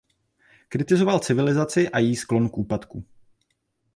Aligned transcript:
Kritizoval 0.69 1.19
civilizaci 1.19 1.89
a 1.89 1.99
její 1.99 2.15
sklon 2.15 2.49
k 2.49 2.57
úpadku. 2.57 3.05